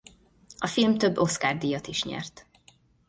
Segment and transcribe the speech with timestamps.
[0.57, 2.47] A film több Oscar-díjat is nyert.